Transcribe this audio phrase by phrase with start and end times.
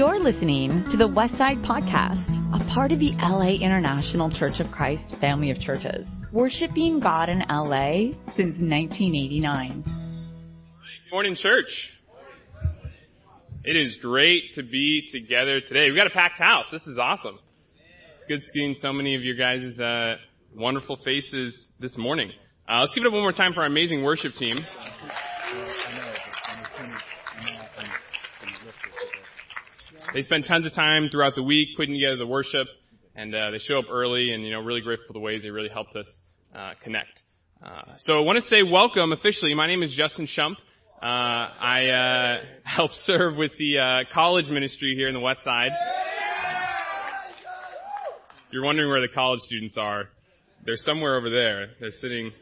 [0.00, 2.24] You're listening to the Westside Podcast,
[2.58, 7.40] a part of the LA International Church of Christ family of churches, worshiping God in
[7.40, 9.82] LA since 1989.
[9.82, 9.92] Good
[11.12, 11.66] morning, church.
[13.62, 15.90] It is great to be together today.
[15.90, 16.64] We've got a packed house.
[16.72, 17.38] This is awesome.
[18.16, 20.16] It's good seeing so many of your guys' uh,
[20.56, 22.30] wonderful faces this morning.
[22.66, 24.56] Uh, let's give it up one more time for our amazing worship team.
[30.12, 32.66] They spend tons of time throughout the week putting together the worship,
[33.14, 35.50] and uh, they show up early, and you know, really grateful for the ways they
[35.50, 36.06] really helped us
[36.52, 37.22] uh, connect.
[37.64, 39.54] Uh, so I want to say welcome officially.
[39.54, 40.54] My name is Justin Shump.
[41.00, 45.70] Uh, I uh, help serve with the uh, college ministry here in the West Side.
[48.50, 50.08] You're wondering where the college students are.
[50.66, 51.68] They're somewhere over there.
[51.78, 52.32] They're sitting.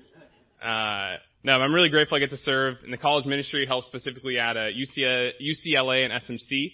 [0.63, 4.39] Uh, no, I'm really grateful I get to serve in the college ministry, help specifically
[4.39, 6.73] at uh, UCLA and SMC.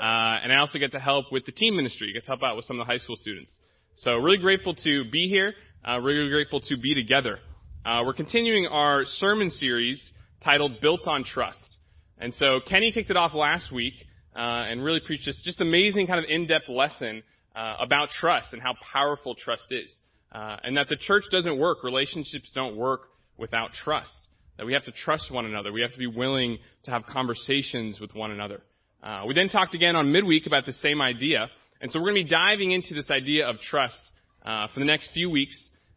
[0.00, 2.56] Uh, and I also get to help with the teen ministry, get to help out
[2.56, 3.52] with some of the high school students.
[3.96, 5.52] So really grateful to be here,
[5.86, 7.38] uh, really grateful to be together.
[7.84, 10.00] Uh, we're continuing our sermon series
[10.42, 11.76] titled Built on Trust.
[12.18, 13.94] And so Kenny kicked it off last week
[14.34, 17.22] uh, and really preached this just amazing kind of in-depth lesson
[17.54, 19.90] uh, about trust and how powerful trust is.
[20.32, 23.02] Uh, and that the church doesn't work, relationships don't work
[23.36, 24.16] without trust.
[24.56, 25.72] That we have to trust one another.
[25.72, 28.62] We have to be willing to have conversations with one another.
[29.02, 31.50] Uh, we then talked again on midweek about the same idea.
[31.80, 34.00] And so we're going to be diving into this idea of trust
[34.44, 35.56] uh, for the next few weeks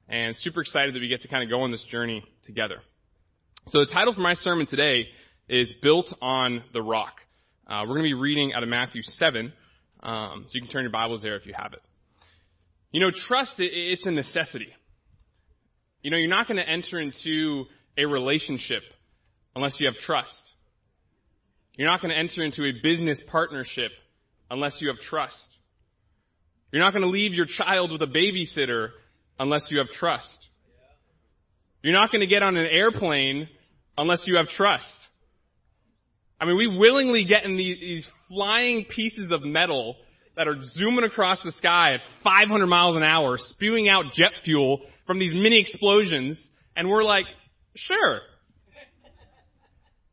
[0.10, 2.78] and super excited that we get to kind of go on this journey together.
[3.68, 5.06] So the title for my sermon today
[5.48, 7.14] is Built on the Rock.
[7.68, 9.52] Uh, we're going to be reading out of Matthew 7,
[10.04, 11.82] um, so you can turn your Bibles there if you have it.
[12.92, 14.70] You know, trust, it's a necessity.
[16.02, 17.66] You know, you're not going to enter into
[17.98, 18.84] a relationship
[19.56, 20.40] unless you have trust.
[21.78, 23.92] You're not going to enter into a business partnership
[24.50, 25.36] unless you have trust.
[26.72, 28.90] You're not going to leave your child with a babysitter
[29.40, 30.38] unless you have trust.
[31.82, 33.48] You're not going to get on an airplane
[33.98, 34.86] unless you have trust.
[36.40, 39.96] I mean, we willingly get in these, these flying pieces of metal
[40.36, 44.82] that are zooming across the sky at 500 miles an hour, spewing out jet fuel
[45.08, 46.40] from these mini explosions,
[46.76, 47.26] and we're like,
[47.76, 48.20] sure.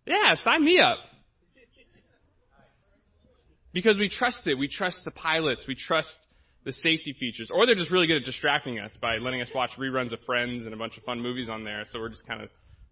[0.04, 0.98] Yeah, sign me up.
[3.72, 4.54] Because we trust it.
[4.54, 5.62] We trust the pilots.
[5.66, 6.12] We trust
[6.64, 7.48] the safety features.
[7.52, 10.64] Or they're just really good at distracting us by letting us watch reruns of Friends
[10.64, 11.84] and a bunch of fun movies on there.
[11.90, 12.50] So we're just kind of,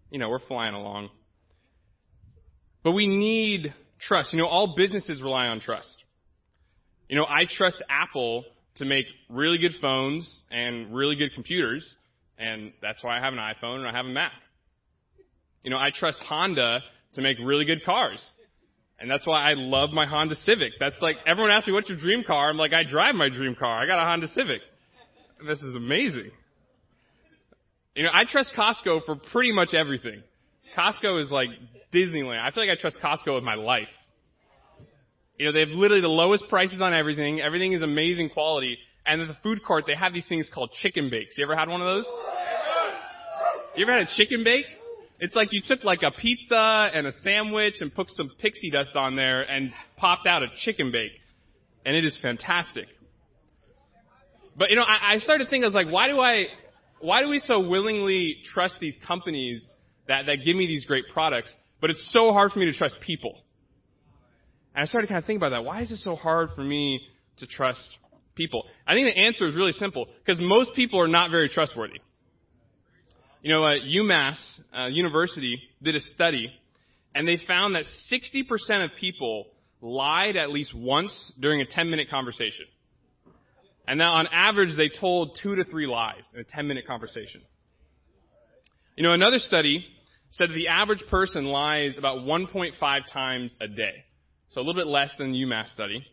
[0.09, 1.09] you know, we're flying along.
[2.83, 4.33] But we need trust.
[4.33, 5.97] You know, all businesses rely on trust.
[7.07, 8.45] You know, I trust Apple
[8.77, 11.85] to make really good phones and really good computers,
[12.37, 14.31] and that's why I have an iPhone and I have a Mac.
[15.63, 16.79] You know, I trust Honda
[17.15, 18.25] to make really good cars.
[19.01, 20.73] And that's why I love my Honda Civic.
[20.79, 22.49] That's like, everyone asks me, what's your dream car?
[22.49, 23.81] I'm like, I drive my dream car.
[23.81, 24.61] I got a Honda Civic.
[25.47, 26.29] This is amazing.
[27.95, 30.21] You know, I trust Costco for pretty much everything.
[30.77, 31.49] Costco is like
[31.91, 32.41] Disneyland.
[32.41, 33.89] I feel like I trust Costco with my life.
[35.37, 37.41] You know, they have literally the lowest prices on everything.
[37.41, 38.77] Everything is amazing quality.
[39.07, 41.35] And at the food court, they have these things called chicken bakes.
[41.39, 42.05] You ever had one of those?
[43.75, 44.65] You ever had a chicken bake?
[45.21, 48.95] It's like you took like a pizza and a sandwich and put some pixie dust
[48.95, 51.11] on there and popped out a chicken bake.
[51.85, 52.87] And it is fantastic.
[54.57, 56.47] But you know, I, I started thinking, I was like, why do I,
[57.01, 59.61] why do we so willingly trust these companies
[60.07, 62.97] that, that give me these great products, but it's so hard for me to trust
[63.05, 63.37] people?
[64.73, 65.63] And I started kind of thinking about that.
[65.63, 66.99] Why is it so hard for me
[67.37, 67.87] to trust
[68.33, 68.63] people?
[68.87, 71.99] I think the answer is really simple because most people are not very trustworthy.
[73.41, 74.37] You know, uh, UMass
[74.77, 76.51] uh, University did a study,
[77.15, 79.47] and they found that 60% of people
[79.81, 82.65] lied at least once during a 10-minute conversation.
[83.87, 87.41] And now, on average, they told two to three lies in a 10-minute conversation.
[88.95, 89.85] You know, another study
[90.31, 92.73] said that the average person lies about 1.5
[93.11, 94.05] times a day.
[94.49, 96.05] So a little bit less than the UMass study.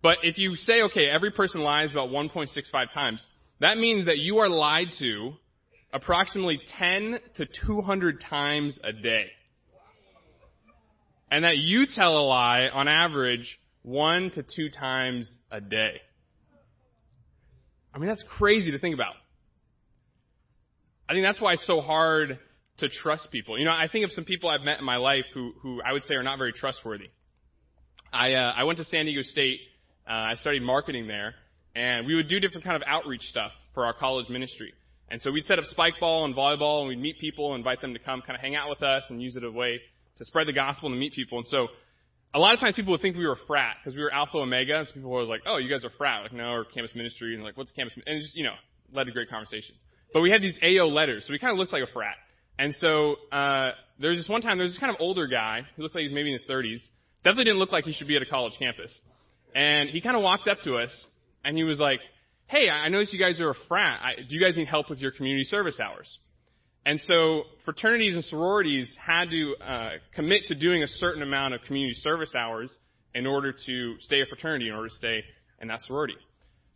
[0.00, 3.26] But if you say, okay, every person lies about 1.65 times,
[3.60, 5.32] that means that you are lied to
[5.94, 9.26] approximately 10 to 200 times a day.
[11.30, 16.00] And that you tell a lie on average one to two times a day.
[17.94, 19.14] I mean, that's crazy to think about.
[21.08, 22.38] I think that's why it's so hard
[22.78, 23.58] to trust people.
[23.58, 25.92] You know, I think of some people I've met in my life who, who I
[25.92, 27.08] would say are not very trustworthy.
[28.12, 29.60] I, uh, I went to San Diego State.
[30.08, 31.34] Uh, I studied marketing there,
[31.76, 34.72] and we would do different kind of outreach stuff for our college ministry.
[35.10, 37.80] And so we'd set up spike ball and volleyball, and we'd meet people, and invite
[37.80, 39.80] them to come kind of hang out with us, and use it as a way
[40.18, 41.38] to spread the gospel and to meet people.
[41.38, 41.68] And so
[42.34, 44.78] a lot of times people would think we were frat because we were Alpha Omega,
[44.78, 47.34] and so people were like, "Oh, you guys are frat?" Like, no, or campus ministry,
[47.34, 47.94] and like, what's campus?
[48.06, 48.54] And it just you know
[48.92, 49.78] led to great conversations.
[50.12, 52.16] But we had these AO letters, so we kind of looked like a frat.
[52.58, 55.62] And so uh, there was this one time there was this kind of older guy
[55.76, 56.80] who looked like he was maybe in his 30s.
[57.24, 58.92] Definitely didn't look like he should be at a college campus.
[59.54, 60.90] And he kind of walked up to us
[61.44, 62.00] and he was like,
[62.46, 64.00] "Hey, I noticed you guys are a frat.
[64.02, 66.18] I, do you guys need help with your community service hours?"
[66.86, 71.62] And so fraternities and sororities had to uh, commit to doing a certain amount of
[71.62, 72.70] community service hours
[73.14, 75.24] in order to stay a fraternity, in order to stay
[75.62, 76.16] in that sorority.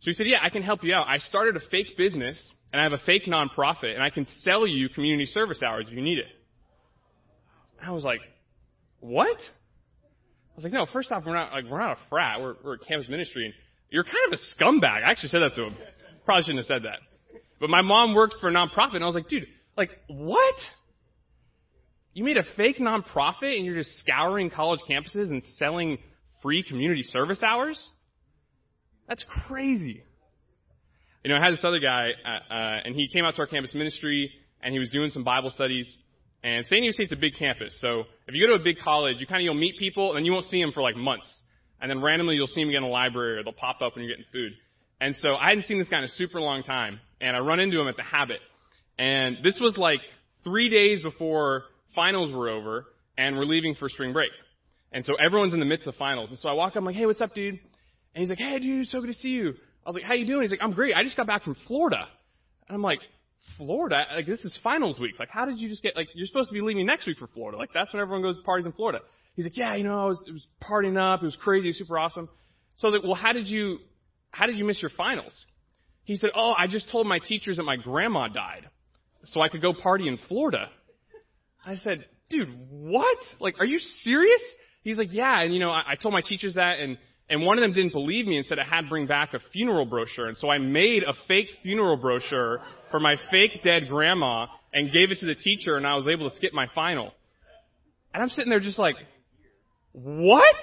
[0.01, 1.07] So he said, "Yeah, I can help you out.
[1.07, 4.65] I started a fake business and I have a fake nonprofit, and I can sell
[4.65, 6.27] you community service hours if you need it."
[7.81, 8.21] I was like,
[8.99, 12.41] "What?" I was like, "No, first off, we're not like we're not a frat.
[12.41, 13.53] We're we're a campus ministry, and
[13.89, 15.75] you're kind of a scumbag." I actually said that to him.
[16.25, 16.99] Probably shouldn't have said that.
[17.59, 19.47] But my mom works for a nonprofit, and I was like, "Dude,
[19.77, 20.55] like what?"
[22.13, 25.99] You made a fake nonprofit and you're just scouring college campuses and selling
[26.41, 27.79] free community service hours?
[29.07, 30.03] That's crazy.
[31.23, 33.47] You know, I had this other guy, uh, uh, and he came out to our
[33.47, 34.31] campus ministry,
[34.61, 35.87] and he was doing some Bible studies.
[36.43, 39.17] And San Diego State's a big campus, so if you go to a big college,
[39.19, 41.27] you kind of you'll meet people, and you won't see them for like months,
[41.81, 44.03] and then randomly you'll see them again in the library, or they'll pop up when
[44.03, 44.53] you're getting food.
[45.01, 47.59] And so I hadn't seen this guy in a super long time, and I run
[47.59, 48.39] into him at the Habit,
[48.97, 49.99] and this was like
[50.43, 51.63] three days before
[51.95, 52.85] finals were over,
[53.17, 54.31] and we're leaving for spring break.
[54.91, 56.29] And so everyone's in the midst of finals.
[56.29, 57.59] And so I walk up, I'm like, hey, what's up, dude?
[58.15, 59.53] And he's like, hey, dude, so good to see you.
[59.85, 60.41] I was like, how you doing?
[60.41, 60.95] He's like, I'm great.
[60.95, 62.07] I just got back from Florida.
[62.67, 62.99] And I'm like,
[63.57, 64.03] Florida?
[64.15, 65.15] Like, this is finals week.
[65.19, 67.27] Like, how did you just get, like, you're supposed to be leaving next week for
[67.27, 67.57] Florida.
[67.57, 68.99] Like, that's when everyone goes to parties in Florida.
[69.35, 71.21] He's like, yeah, you know, I was, it was partying up.
[71.21, 71.67] It was crazy.
[71.67, 72.27] It was super awesome.
[72.77, 73.77] So I was like, well, how did you,
[74.31, 75.45] how did you miss your finals?
[76.03, 78.67] He said, oh, I just told my teachers that my grandma died
[79.25, 80.69] so I could go party in Florida.
[81.65, 83.17] I said, dude, what?
[83.39, 84.41] Like, are you serious?
[84.83, 86.97] He's like, yeah, and you know, I, I told my teachers that, and
[87.29, 89.39] and one of them didn't believe me and said I had to bring back a
[89.51, 94.47] funeral brochure, and so I made a fake funeral brochure for my fake dead grandma
[94.73, 97.13] and gave it to the teacher, and I was able to skip my final.
[98.13, 98.95] And I'm sitting there just like,
[99.91, 100.55] what?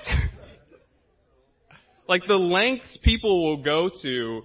[2.09, 4.43] like the lengths people will go to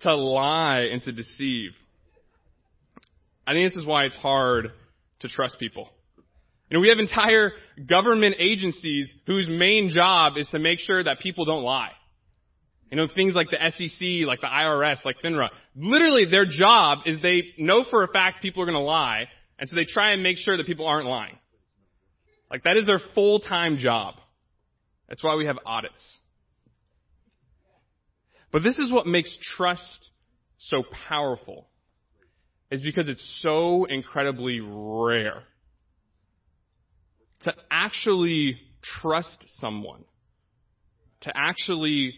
[0.00, 1.70] to lie and to deceive.
[3.46, 4.72] I think this is why it's hard
[5.20, 5.88] to trust people.
[6.70, 7.52] You know, we have entire
[7.88, 11.90] government agencies whose main job is to make sure that people don't lie.
[12.90, 15.48] You know, things like the SEC, like the IRS, like FINRA.
[15.76, 19.24] Literally, their job is they know for a fact people are going to lie,
[19.58, 21.36] and so they try and make sure that people aren't lying.
[22.50, 24.14] Like, that is their full-time job.
[25.08, 26.18] That's why we have audits.
[28.52, 30.10] But this is what makes trust
[30.58, 31.68] so powerful,
[32.70, 35.42] is because it's so incredibly rare
[37.42, 38.56] to actually
[39.02, 40.04] trust someone,
[41.22, 42.14] to actually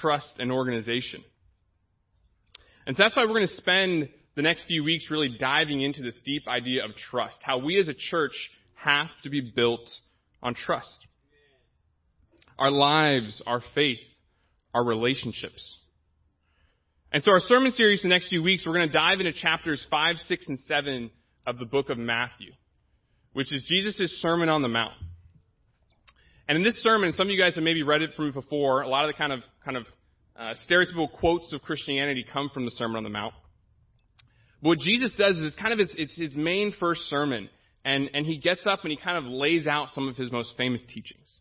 [0.00, 1.22] trust an organization.
[2.86, 6.02] And so that's why we're going to spend the next few weeks really diving into
[6.02, 8.32] this deep idea of trust, how we as a church
[8.84, 9.88] have to be built
[10.42, 11.06] on trust.
[12.58, 13.98] Our lives, our faith,
[14.74, 15.76] our relationships.
[17.12, 19.86] And so our sermon series the next few weeks, we're going to dive into chapters
[19.90, 21.10] 5, 6, and 7
[21.46, 22.52] of the book of Matthew
[23.32, 24.92] which is Jesus' Sermon on the Mount.
[26.48, 28.82] And in this sermon, some of you guys have maybe read it from before.
[28.82, 29.84] A lot of the kind of kind of
[30.36, 33.34] uh, stereotypical quotes of Christianity come from the Sermon on the Mount.
[34.60, 37.48] But what Jesus does is it's kind of his, it's his main first sermon,
[37.84, 40.54] and and he gets up and he kind of lays out some of his most
[40.56, 41.38] famous teachings.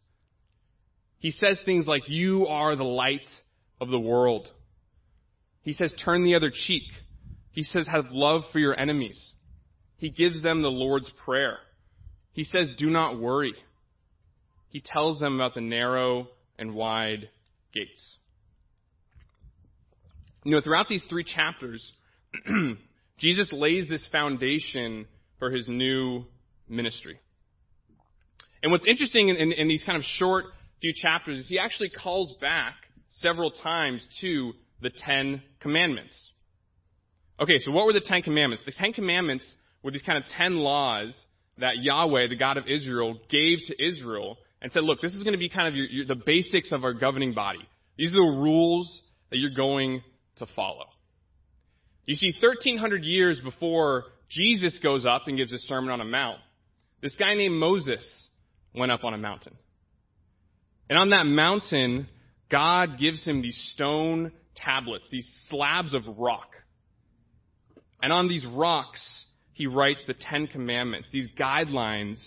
[1.19, 3.29] He says things like, "You are the light
[3.79, 4.48] of the world."
[5.62, 6.83] He says, "Turn the other cheek."
[7.51, 9.33] He says, "Have love for your enemies."
[10.01, 11.60] He gives them the Lord's prayer.
[12.33, 13.53] He says, Do not worry.
[14.69, 17.29] He tells them about the narrow and wide
[17.71, 18.15] gates.
[20.43, 21.88] You know, throughout these three chapters,
[23.19, 25.05] Jesus lays this foundation
[25.38, 26.25] for his new
[26.71, 27.19] ministry.
[28.63, 30.45] And what's interesting in, in, in, these kind of short
[30.81, 32.75] few chapters is he actually calls back
[33.09, 36.31] several times to the Ten Commandments.
[37.39, 38.63] Okay, so what were the Ten Commandments?
[38.65, 39.45] The Ten Commandments
[39.83, 41.13] were these kind of ten laws
[41.57, 45.33] that Yahweh, the God of Israel, gave to Israel and said, look, this is going
[45.33, 47.67] to be kind of your, your, the basics of our governing body.
[47.97, 50.01] These are the rules that you're going
[50.37, 50.85] to follow.
[52.05, 56.39] You see, 1300 years before Jesus goes up and gives a sermon on a mount,
[57.01, 58.01] this guy named Moses
[58.75, 59.53] went up on a mountain.
[60.89, 62.08] And on that mountain,
[62.50, 66.50] God gives him these stone tablets, these slabs of rock.
[68.01, 69.01] And on these rocks,
[69.53, 72.17] he writes the Ten Commandments, these guidelines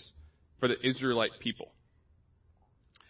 [0.59, 1.67] for the Israelite people.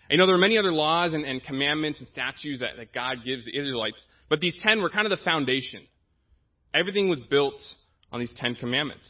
[0.09, 2.93] And, you know, there are many other laws and, and commandments and statutes that, that
[2.93, 5.81] God gives the Israelites, but these ten were kind of the foundation.
[6.73, 7.59] Everything was built
[8.11, 9.05] on these Ten Commandments.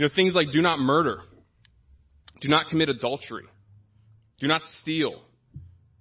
[0.00, 1.18] You know, things like do not murder,
[2.40, 3.44] do not commit adultery,
[4.38, 5.20] do not steal,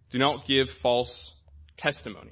[0.09, 1.33] do not give false
[1.77, 2.31] testimony.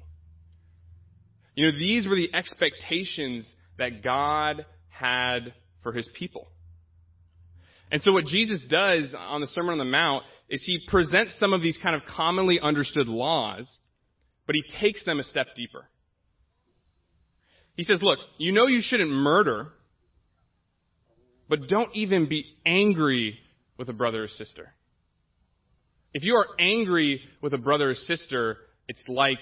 [1.56, 3.46] You know, these were the expectations
[3.78, 6.48] that God had for his people.
[7.92, 11.52] And so what Jesus does on the Sermon on the Mount is he presents some
[11.52, 13.70] of these kind of commonly understood laws,
[14.46, 15.90] but he takes them a step deeper.
[17.76, 19.74] He says, look, you know you shouldn't murder,
[21.50, 23.40] but don't even be angry
[23.78, 24.74] with a brother or sister.
[26.14, 29.40] If you are angry with a brother or sister, it's like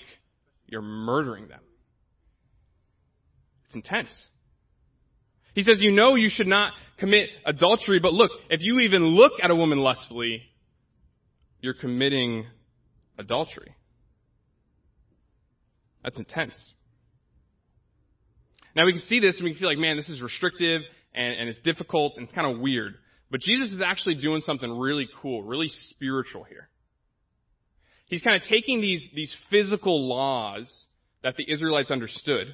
[0.68, 1.62] you're murdering them.
[3.66, 4.10] It's intense.
[5.54, 9.32] He says, you know you should not commit adultery, but look, if you even look
[9.42, 10.42] at a woman lustfully,
[11.62, 12.46] you're committing
[13.18, 13.74] adultery.
[16.04, 16.54] That's intense.
[18.76, 20.82] Now we can see this and we can feel like, man, this is restrictive
[21.16, 22.96] and, and it's difficult and it's kind of weird.
[23.32, 26.70] But Jesus is actually doing something really cool, really spiritual here.
[28.08, 30.72] He's kind of taking these, these physical laws
[31.24, 32.54] that the Israelites understood,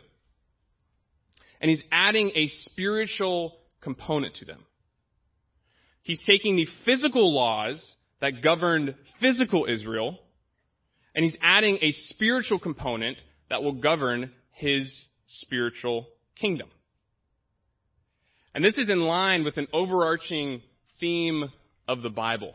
[1.59, 4.63] and he's adding a spiritual component to them.
[6.03, 10.17] He's taking the physical laws that governed physical Israel,
[11.13, 13.17] and he's adding a spiritual component
[13.49, 14.89] that will govern his
[15.27, 16.07] spiritual
[16.39, 16.69] kingdom.
[18.53, 20.61] And this is in line with an overarching
[20.99, 21.45] theme
[21.87, 22.53] of the Bible.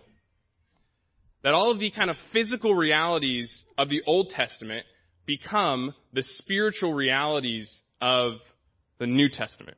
[1.42, 4.84] That all of the kind of physical realities of the Old Testament
[5.26, 8.34] become the spiritual realities of
[8.98, 9.76] the New Testament.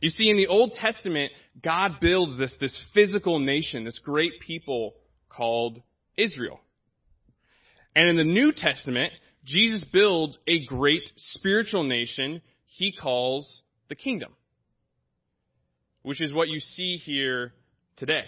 [0.00, 4.94] You see, in the Old Testament, God builds this, this physical nation, this great people
[5.28, 5.82] called
[6.16, 6.60] Israel.
[7.94, 9.12] And in the New Testament,
[9.44, 14.32] Jesus builds a great spiritual nation he calls the kingdom
[16.02, 17.52] which is what you see here
[17.96, 18.24] today.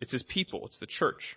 [0.00, 1.36] It's his people, it's the church.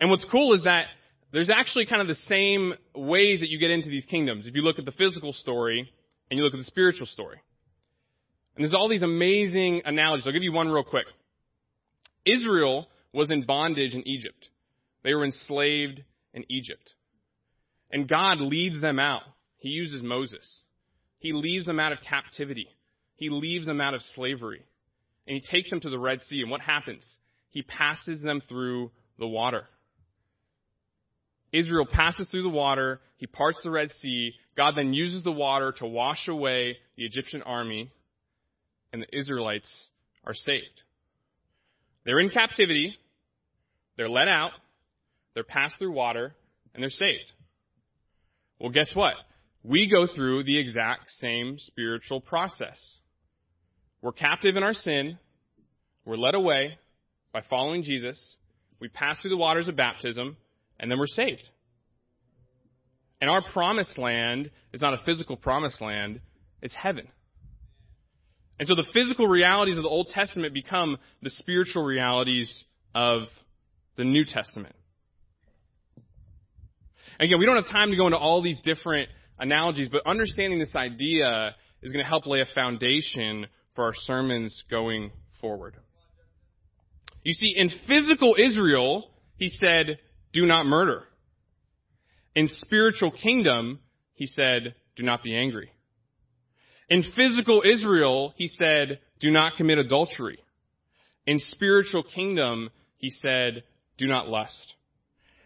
[0.00, 0.86] And what's cool is that
[1.32, 4.46] there's actually kind of the same ways that you get into these kingdoms.
[4.46, 5.90] If you look at the physical story
[6.30, 7.40] and you look at the spiritual story.
[8.54, 10.26] And there's all these amazing analogies.
[10.26, 11.06] I'll give you one real quick.
[12.24, 14.48] Israel was in bondage in Egypt.
[15.02, 16.02] They were enslaved
[16.34, 16.90] in Egypt.
[17.90, 19.22] And God leads them out.
[19.58, 20.62] He uses Moses.
[21.26, 22.68] He leaves them out of captivity.
[23.16, 24.62] He leaves them out of slavery.
[25.26, 26.42] And he takes them to the Red Sea.
[26.42, 27.02] And what happens?
[27.50, 29.64] He passes them through the water.
[31.52, 33.00] Israel passes through the water.
[33.16, 34.34] He parts the Red Sea.
[34.56, 37.90] God then uses the water to wash away the Egyptian army.
[38.92, 39.88] And the Israelites
[40.24, 40.80] are saved.
[42.04, 42.94] They're in captivity.
[43.96, 44.52] They're let out.
[45.34, 46.36] They're passed through water.
[46.72, 47.32] And they're saved.
[48.60, 49.14] Well, guess what?
[49.66, 52.78] We go through the exact same spiritual process.
[54.00, 55.18] We're captive in our sin.
[56.04, 56.78] We're led away
[57.32, 58.36] by following Jesus.
[58.80, 60.36] We pass through the waters of baptism,
[60.78, 61.42] and then we're saved.
[63.20, 66.20] And our promised land is not a physical promised land,
[66.62, 67.08] it's heaven.
[68.58, 73.22] And so the physical realities of the Old Testament become the spiritual realities of
[73.96, 74.76] the New Testament.
[77.18, 79.08] Again, we don't have time to go into all these different
[79.38, 84.64] analogies, but understanding this idea is going to help lay a foundation for our sermons
[84.70, 85.74] going forward.
[87.22, 89.98] You see, in physical Israel, he said,
[90.32, 91.02] do not murder.
[92.34, 93.80] In spiritual kingdom,
[94.14, 95.70] he said, do not be angry.
[96.88, 100.38] In physical Israel, he said, do not commit adultery.
[101.26, 103.64] In spiritual kingdom, he said,
[103.98, 104.74] do not lust.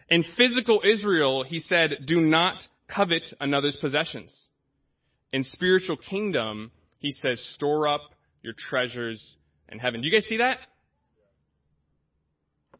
[0.09, 2.61] In physical Israel, he said, do not
[2.93, 4.47] covet another's possessions.
[5.33, 8.01] In spiritual kingdom, he says, store up
[8.41, 9.37] your treasures
[9.69, 10.01] in heaven.
[10.01, 10.57] Do you guys see that?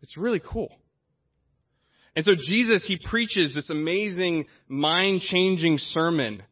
[0.01, 0.69] It's really cool.
[2.15, 6.43] And so Jesus, he preaches this amazing, mind-changing sermon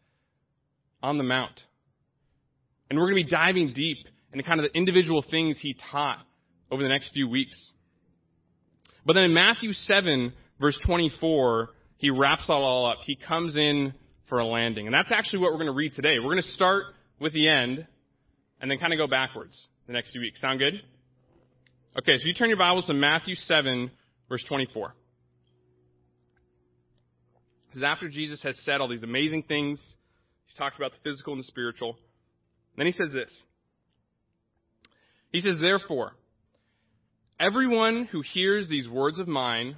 [1.04, 1.60] on the Mount.
[2.90, 3.98] And we're going to be diving deep
[4.32, 6.20] into kind of the individual things he taught
[6.72, 7.72] over the next few weeks.
[9.06, 12.98] But then in Matthew 7, verse 24, he wraps it all up.
[13.06, 13.94] He comes in
[14.28, 14.88] for a landing.
[14.88, 16.16] And that's actually what we're going to read today.
[16.18, 16.86] We're going to start
[17.20, 17.86] with the end
[18.60, 20.42] and then kind of go backwards the next few weeks.
[20.42, 20.74] Sound good?
[21.98, 23.92] Okay, so you turn your Bibles to Matthew 7,
[24.28, 24.94] verse 24.
[27.70, 29.80] This is after Jesus has said all these amazing things.
[30.46, 31.96] He's talked about the physical and the spiritual.
[32.78, 33.30] then he says this.
[35.32, 36.14] He says, Therefore,
[37.40, 39.78] Everyone who hears these words of mine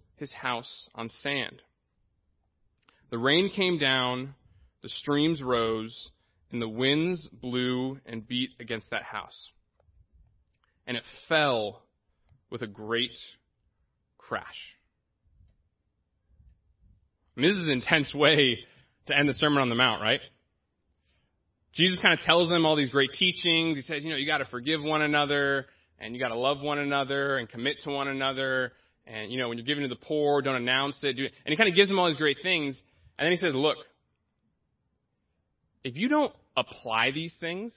[0.21, 1.61] his house on sand.
[3.09, 4.35] The rain came down,
[4.81, 6.09] the streams rose,
[6.51, 9.49] and the winds blew and beat against that house.
[10.87, 11.81] And it fell
[12.49, 13.17] with a great
[14.17, 14.45] crash.
[17.35, 18.59] This is an intense way
[19.07, 20.19] to end the Sermon on the Mount, right?
[21.73, 23.77] Jesus kind of tells them all these great teachings.
[23.77, 25.65] He says, you know, you got to forgive one another
[25.99, 28.73] and you got to love one another and commit to one another.
[29.07, 31.13] And, you know, when you're giving to the poor, don't announce it.
[31.13, 31.31] Do it.
[31.45, 32.79] And he kind of gives them all these great things.
[33.17, 33.77] And then he says, look,
[35.83, 37.75] if you don't apply these things,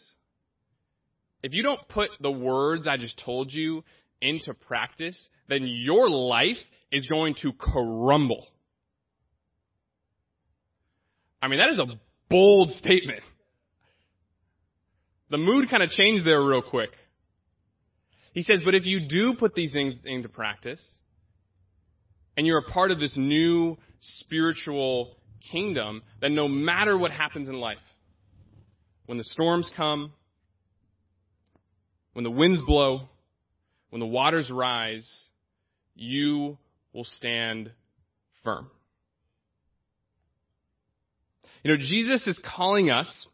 [1.42, 3.84] if you don't put the words I just told you
[4.20, 6.56] into practice, then your life
[6.90, 8.46] is going to crumble.
[11.42, 12.00] I mean, that is a
[12.30, 13.22] bold statement.
[15.30, 16.90] The mood kind of changed there real quick.
[18.32, 20.82] He says, but if you do put these things into practice,
[22.36, 25.16] and you're a part of this new spiritual
[25.52, 27.78] kingdom, that no matter what happens in life,
[29.06, 30.12] when the storms come,
[32.14, 33.08] when the winds blow,
[33.90, 35.08] when the waters rise,
[35.94, 36.58] you
[36.92, 37.70] will stand
[38.42, 38.70] firm.
[41.62, 43.26] You know, Jesus is calling us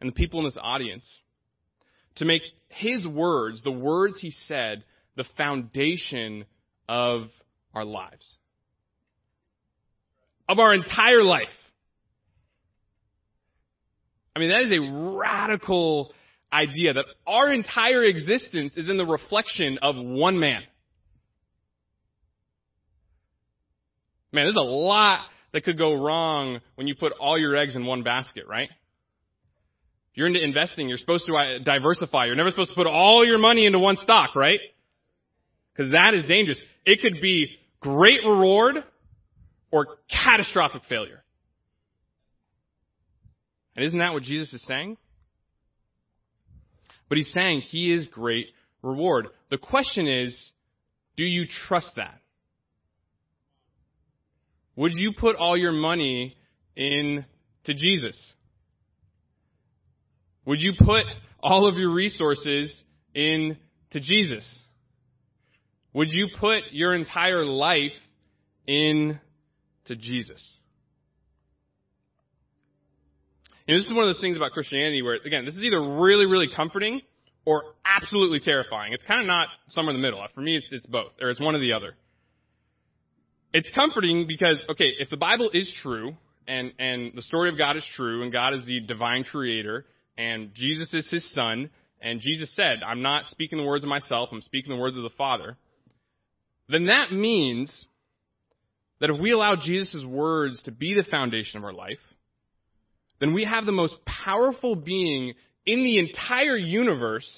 [0.00, 1.04] and the people in this audience
[2.16, 4.84] to make his words, the words he said,
[5.16, 6.44] the foundation
[6.88, 7.28] of
[7.74, 8.36] our lives.
[10.48, 11.48] Of our entire life.
[14.34, 16.12] I mean, that is a radical
[16.52, 20.62] idea that our entire existence is in the reflection of one man.
[24.32, 25.20] Man, there's a lot
[25.52, 28.68] that could go wrong when you put all your eggs in one basket, right?
[30.14, 30.88] You're into investing.
[30.88, 32.26] You're supposed to uh, diversify.
[32.26, 34.60] You're never supposed to put all your money into one stock, right?
[35.74, 36.60] Because that is dangerous.
[36.84, 37.48] It could be
[37.82, 38.76] great reward
[39.70, 41.22] or catastrophic failure.
[43.76, 44.96] And isn't that what Jesus is saying?
[47.08, 48.46] But he's saying he is great
[48.82, 49.26] reward.
[49.50, 50.50] The question is,
[51.16, 52.18] do you trust that?
[54.76, 56.36] Would you put all your money
[56.76, 57.24] in
[57.64, 58.18] to Jesus?
[60.46, 61.04] Would you put
[61.40, 62.74] all of your resources
[63.14, 63.58] in
[63.90, 64.44] to Jesus?
[65.94, 67.92] Would you put your entire life
[68.66, 69.20] in
[69.86, 70.42] to Jesus?
[73.68, 76.26] And this is one of those things about Christianity where, again, this is either really,
[76.26, 77.00] really comforting
[77.44, 78.92] or absolutely terrifying.
[78.92, 80.20] It's kind of not somewhere in the middle.
[80.20, 81.94] Uh, for me, it's, it's both, or it's one or the other.
[83.52, 86.16] It's comforting because, okay, if the Bible is true,
[86.48, 89.84] and, and the story of God is true, and God is the divine creator,
[90.16, 94.30] and Jesus is his son, and Jesus said, I'm not speaking the words of myself,
[94.32, 95.56] I'm speaking the words of the Father,
[96.68, 97.86] then that means
[99.00, 101.98] that if we allow Jesus' words to be the foundation of our life,
[103.20, 105.34] then we have the most powerful being
[105.66, 107.28] in the entire universe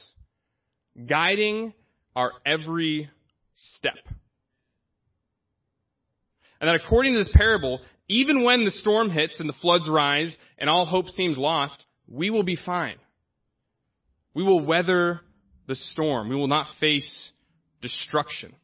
[1.08, 1.72] guiding
[2.14, 3.10] our every
[3.76, 3.98] step.
[6.60, 10.34] And that according to this parable, even when the storm hits and the floods rise
[10.58, 12.96] and all hope seems lost, we will be fine.
[14.34, 15.20] We will weather
[15.66, 16.28] the storm.
[16.28, 17.30] We will not face
[17.80, 18.54] destruction.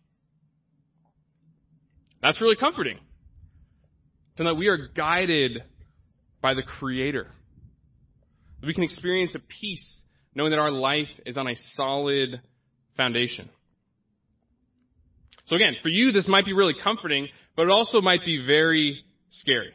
[2.22, 2.98] That's really comforting.
[4.36, 5.62] To know we are guided
[6.40, 7.26] by the Creator.
[8.62, 10.00] We can experience a peace
[10.34, 12.40] knowing that our life is on a solid
[12.96, 13.48] foundation.
[15.46, 19.02] So again, for you, this might be really comforting, but it also might be very
[19.30, 19.72] scary.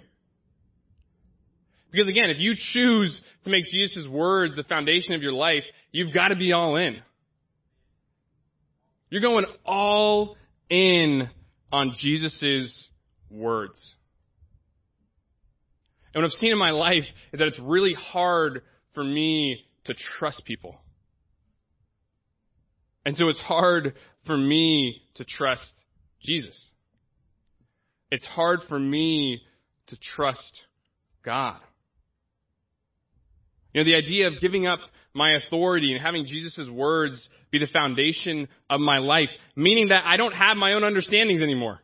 [1.91, 6.13] Because again, if you choose to make Jesus' words the foundation of your life, you've
[6.13, 6.97] got to be all in.
[9.10, 10.36] You're going all
[10.69, 11.29] in
[11.71, 12.88] on Jesus'
[13.30, 13.80] words.
[16.13, 18.62] And what I've seen in my life is that it's really hard
[18.93, 20.78] for me to trust people.
[23.06, 23.93] And so it's hard
[24.25, 25.71] for me to trust
[26.23, 26.69] Jesus.
[28.10, 29.41] It's hard for me
[29.88, 30.62] to trust
[31.23, 31.60] God.
[33.73, 34.80] You know, the idea of giving up
[35.15, 40.17] my authority and having Jesus' words be the foundation of my life, meaning that I
[40.17, 41.80] don't have my own understandings anymore.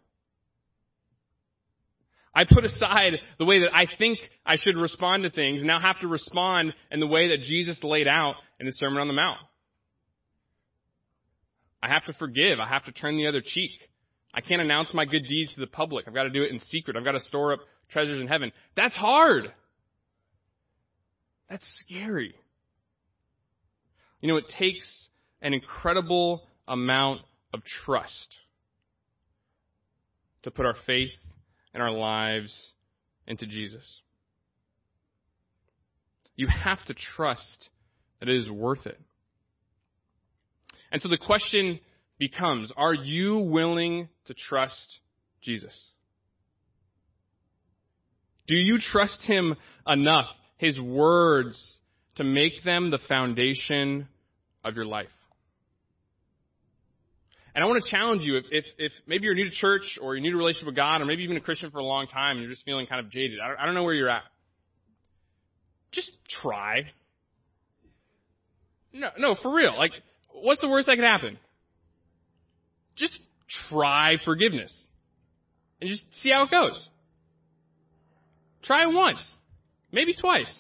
[2.34, 6.00] I put aside the way that I think I should respond to things now have
[6.02, 9.40] to respond in the way that Jesus laid out in the Sermon on the Mount.
[11.84, 12.60] I have to forgive.
[12.60, 13.72] I have to turn the other cheek.
[14.34, 16.08] I can't announce my good deeds to the public.
[16.08, 16.96] I've got to do it in secret.
[16.96, 17.60] I've got to store up
[17.92, 18.52] treasures in heaven.
[18.78, 19.52] That's hard.
[21.50, 22.34] That's scary.
[24.22, 24.88] You know, it takes
[25.42, 27.22] an incredible amount
[27.54, 28.28] of trust
[30.44, 31.12] to put our faith
[31.74, 32.54] and our lives
[33.28, 33.84] into Jesus.
[36.36, 37.70] You have to trust
[38.20, 39.00] that it is worth it.
[40.92, 41.80] And so the question
[42.20, 45.00] becomes, are you willing to trust
[45.42, 45.88] Jesus?
[48.48, 49.56] Do you trust Him
[49.88, 51.78] enough, His words,
[52.22, 54.08] to make them the foundation
[54.64, 55.08] of your life?
[57.54, 60.16] And I want to challenge you if, if, if, maybe you're new to church or
[60.16, 62.08] you're new to relationship with God or maybe you've been a Christian for a long
[62.08, 63.40] time and you're just feeling kind of jaded.
[63.44, 64.24] I don't, I don't know where you're at.
[65.92, 66.84] Just try.
[68.94, 69.78] No, no, for real.
[69.78, 69.92] Like,
[70.34, 71.38] what's the worst that could happen?
[72.96, 73.20] Just
[73.70, 74.72] try forgiveness.
[75.82, 76.88] And just see how it goes.
[78.64, 79.36] Try once.
[79.92, 80.52] Maybe twice.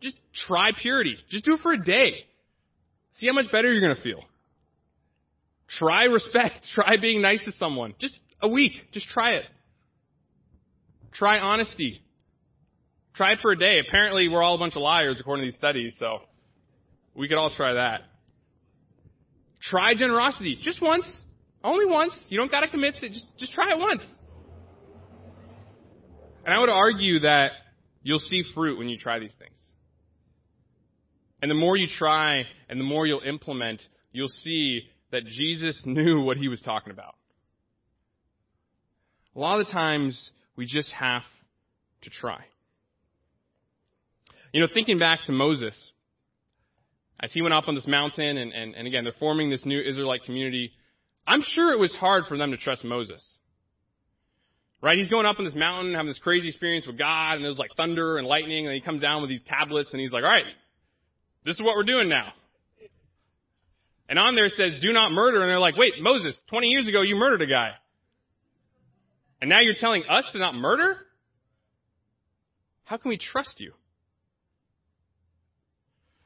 [0.00, 1.16] Just try purity.
[1.30, 2.24] Just do it for a day.
[3.16, 4.22] See how much better you're going to feel.
[5.68, 6.68] Try respect.
[6.74, 7.94] Try being nice to someone.
[7.98, 8.72] Just a week.
[8.92, 9.44] Just try it.
[11.12, 12.00] Try honesty.
[13.14, 13.80] Try it for a day.
[13.86, 16.20] Apparently, we're all a bunch of liars according to these studies, so
[17.14, 18.02] we could all try that.
[19.60, 20.56] Try generosity.
[20.62, 21.10] Just once.
[21.64, 22.16] Only once.
[22.28, 24.02] You don't gotta commit to just just try it once.
[26.44, 27.50] And I would argue that
[28.02, 29.58] you'll see fruit when you try these things.
[31.40, 36.22] And the more you try and the more you'll implement, you'll see that Jesus knew
[36.22, 37.14] what he was talking about.
[39.36, 41.22] A lot of the times, we just have
[42.02, 42.44] to try.
[44.52, 45.92] You know, thinking back to Moses,
[47.20, 49.80] as he went up on this mountain, and, and, and again, they're forming this new
[49.80, 50.72] Israelite community,
[51.26, 53.24] I'm sure it was hard for them to trust Moses.
[54.80, 54.98] Right?
[54.98, 57.70] He's going up on this mountain, having this crazy experience with God, and there's like
[57.76, 60.44] thunder and lightning, and he comes down with these tablets, and he's like, alright,
[61.48, 62.32] this is what we're doing now.
[64.08, 65.40] And on there it says, do not murder.
[65.40, 67.70] And they're like, wait, Moses, 20 years ago you murdered a guy.
[69.40, 70.96] And now you're telling us to not murder?
[72.84, 73.72] How can we trust you?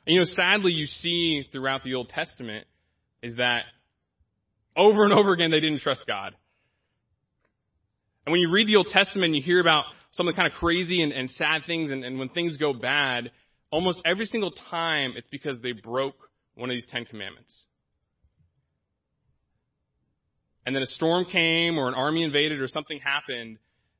[0.06, 2.66] And you know, sadly, you see throughout the Old Testament
[3.22, 3.62] is that
[4.76, 6.34] over and over again they didn't trust God.
[8.26, 10.58] And when you read the Old Testament, you hear about some of the kind of
[10.58, 13.30] crazy and, and sad things, and, and when things go bad,
[13.72, 16.14] almost every single time it's because they broke
[16.54, 17.52] one of these Ten Commandments
[20.64, 23.58] and then a storm came or an army invaded or something happened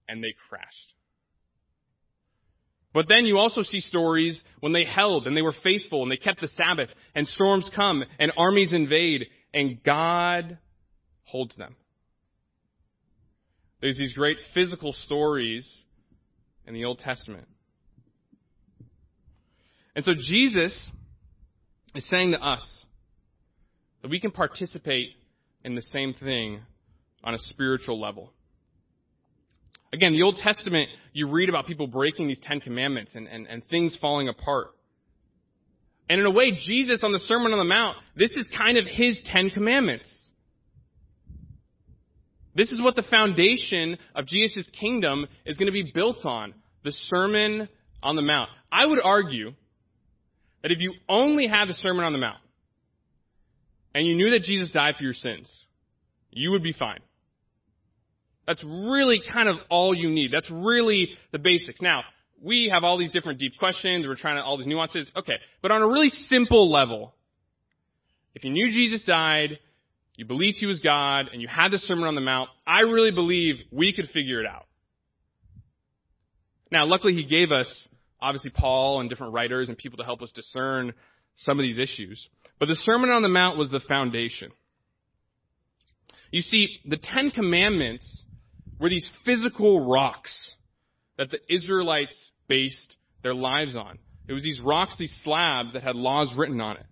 [0.09, 0.93] and they crashed.
[2.95, 6.19] But then you also see stories when they held and they were faithful and they
[6.19, 9.23] kept the Sabbath and storms come and armies invade
[9.55, 10.59] and God
[11.25, 11.75] holds them.
[13.81, 15.67] There's these great physical stories
[16.67, 17.49] in the Old Testament.
[19.95, 20.91] And so Jesus
[21.95, 22.67] is saying to us
[24.01, 25.11] that we can participate
[25.65, 26.61] in the same thing
[27.23, 28.33] on a spiritual level.
[29.93, 33.63] Again, the Old Testament, you read about people breaking these Ten Commandments and, and, and
[33.71, 34.69] things falling apart.
[36.09, 38.87] And in a way, Jesus on the Sermon on the Mount, this is kind of
[38.87, 40.09] his Ten Commandments.
[42.55, 46.55] This is what the foundation of Jesus' kingdom is going to be built on.
[46.85, 47.69] The Sermon
[48.03, 48.51] on the Mount.
[48.71, 49.53] I would argue
[50.62, 52.38] that if you only had the Sermon on the Mount,
[53.94, 55.53] and you knew that Jesus died for your sins,
[56.31, 57.01] you would be fine.
[58.46, 60.31] That's really kind of all you need.
[60.33, 61.81] That's really the basics.
[61.81, 62.03] Now,
[62.42, 64.07] we have all these different deep questions.
[64.07, 65.09] We're trying to, all these nuances.
[65.16, 65.35] Okay.
[65.61, 67.14] But on a really simple level,
[68.35, 69.59] if you knew Jesus died,
[70.16, 73.12] you believed he was God, and you had the Sermon on the Mount, I really
[73.12, 74.66] believe we could figure it out.
[76.70, 77.88] Now, luckily he gave us,
[78.23, 80.93] obviously, Paul and different writers and people to help us discern
[81.37, 82.27] some of these issues.
[82.59, 84.51] But the Sermon on the Mount was the foundation.
[86.31, 88.25] You see, the Ten Commandments
[88.79, 90.53] were these physical rocks
[91.19, 92.17] that the Israelites
[92.49, 93.99] based their lives on.
[94.29, 96.87] It was these rocks, these slabs that had laws written on it.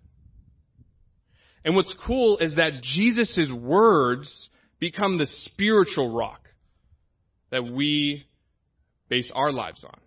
[1.63, 6.41] And what's cool is that Jesus' words become the spiritual rock
[7.51, 8.25] that we
[9.09, 9.99] base our lives on.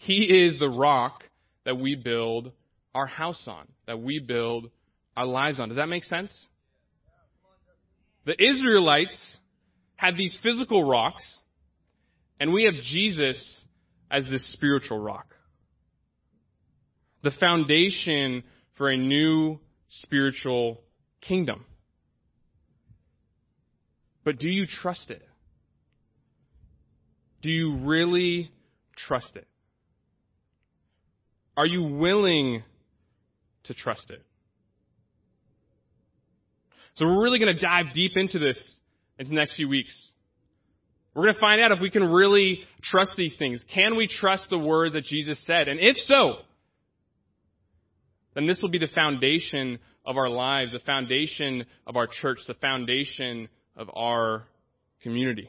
[0.00, 1.24] He is the rock
[1.66, 2.52] that we build
[2.94, 4.70] our house on, that we build
[5.14, 5.68] our lives on.
[5.68, 6.32] Does that make sense?
[8.24, 9.36] The Israelites
[9.96, 11.24] had these physical rocks,
[12.40, 13.62] and we have Jesus
[14.10, 15.34] as this spiritual rock.
[17.22, 18.42] The foundation
[18.78, 20.80] for a new spiritual
[21.20, 21.66] kingdom.
[24.24, 25.22] But do you trust it?
[27.42, 28.50] Do you really
[28.96, 29.46] trust it?
[31.56, 32.62] Are you willing
[33.64, 34.22] to trust it?
[36.94, 38.58] So we're really going to dive deep into this
[39.18, 39.94] in the next few weeks.
[41.14, 43.64] We're going to find out if we can really trust these things.
[43.74, 45.68] Can we trust the words that Jesus said?
[45.68, 46.36] And if so,
[48.34, 52.54] then this will be the foundation of our lives, the foundation of our church, the
[52.54, 54.44] foundation of our
[55.02, 55.48] community.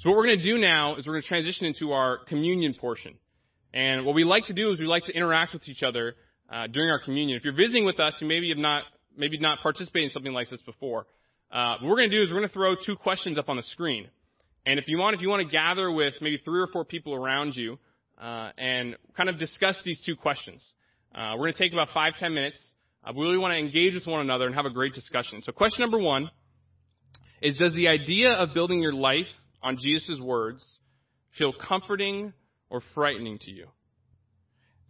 [0.00, 2.74] So what we're going to do now is we're going to transition into our communion
[2.74, 3.14] portion.
[3.74, 6.14] And what we like to do is we like to interact with each other
[6.48, 7.36] uh, during our communion.
[7.36, 8.84] If you're visiting with us, you maybe have not
[9.16, 11.06] maybe not participated in something like this before.
[11.52, 13.56] Uh, what we're going to do is we're going to throw two questions up on
[13.56, 14.08] the screen.
[14.64, 17.14] And if you want, if you want to gather with maybe three or four people
[17.14, 17.78] around you
[18.20, 20.64] uh, and kind of discuss these two questions,
[21.12, 22.58] uh, we're going to take about five ten minutes.
[23.04, 25.42] Uh, we really want to engage with one another and have a great discussion.
[25.44, 26.30] So, question number one
[27.42, 29.26] is: Does the idea of building your life
[29.64, 30.64] on Jesus' words
[31.36, 32.32] feel comforting
[32.74, 33.68] or frightening to you?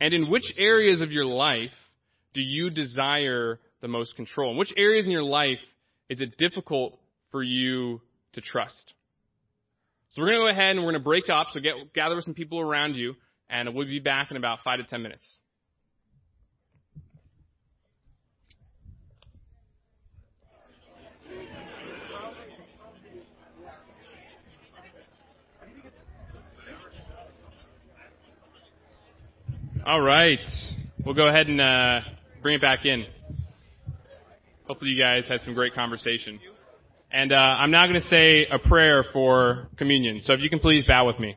[0.00, 1.70] And in which areas of your life
[2.32, 4.52] do you desire the most control?
[4.52, 5.58] In which areas in your life
[6.08, 6.98] is it difficult
[7.30, 8.00] for you
[8.32, 8.94] to trust?
[10.10, 11.48] So we're going to go ahead and we're going to break up.
[11.52, 13.16] So get, gather some people around you,
[13.50, 15.38] and we'll be back in about five to ten minutes.
[29.86, 30.38] All right.
[31.04, 32.00] We'll go ahead and uh,
[32.40, 33.04] bring it back in.
[34.66, 36.40] Hopefully, you guys had some great conversation.
[37.12, 40.22] And uh, I'm now going to say a prayer for communion.
[40.22, 41.36] So if you can please bow with me.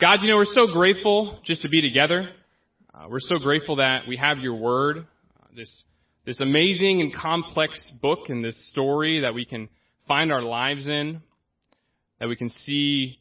[0.00, 2.30] God, you know, we're so grateful just to be together.
[2.94, 5.06] Uh, we're so grateful that we have your word,
[5.54, 5.70] this,
[6.24, 9.68] this amazing and complex book and this story that we can
[10.08, 11.20] find our lives in,
[12.18, 13.18] that we can see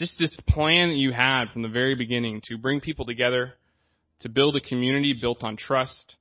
[0.00, 3.52] just this plan that you had from the very beginning to bring people together,
[4.20, 6.16] to build a community built on trust,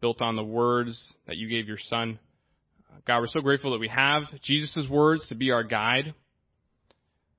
[0.00, 2.18] built on the words that you gave your son.
[2.90, 6.14] Uh, God, we're so grateful that we have Jesus' words to be our guide.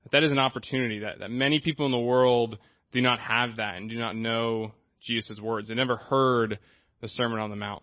[0.04, 2.58] That, that is an opportunity that, that many people in the world
[2.92, 4.70] do not have that and do not know
[5.02, 5.66] Jesus' words.
[5.66, 6.60] They never heard
[7.00, 7.82] the Sermon on the Mount.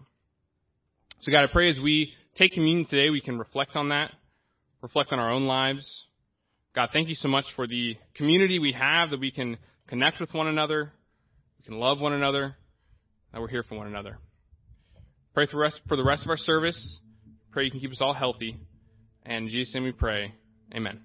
[1.19, 4.11] So God, I pray as we take communion today, we can reflect on that,
[4.81, 6.05] reflect on our own lives.
[6.79, 9.57] God, thank you so much for the community we have that we can
[9.89, 10.93] connect with one another,
[11.57, 12.55] we can love one another,
[13.33, 14.17] that we're here for one another.
[15.33, 16.99] Pray for, rest, for the rest of our service.
[17.51, 18.57] Pray you can keep us all healthy.
[19.25, 20.33] And in Jesus' name we pray.
[20.73, 21.01] Amen.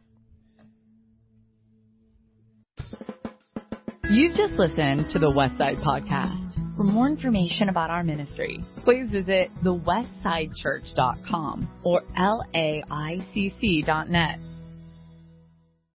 [4.08, 6.76] You've just listened to the Westside Podcast.
[6.76, 12.94] For more information about our ministry, please visit thewestsidechurch.com or laicc.net.